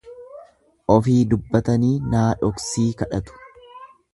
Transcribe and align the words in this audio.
Ofii 0.93 1.17
dubbatanii 1.33 1.91
naadhoksii 2.15 2.89
kadhatu. 3.03 3.41